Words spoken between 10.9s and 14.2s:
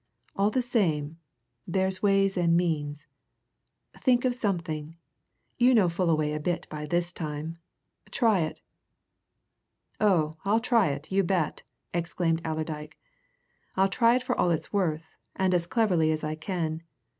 you bet!" exclaimed Allerdyke. "I'll try